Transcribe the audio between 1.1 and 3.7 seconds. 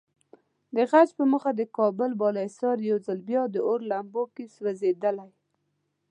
په موخه کابل بالاحصار یو ځل بیا د